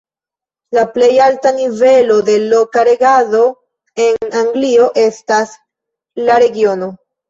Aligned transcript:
La 0.77 0.85
plej 0.95 1.09
alta 1.25 1.51
nivelo 1.57 2.17
de 2.31 2.39
loka 2.55 2.87
regado 2.91 3.45
en 4.09 4.43
Anglio 4.43 4.93
estas 5.09 5.57
la 6.29 6.45
regiono. 6.49 6.95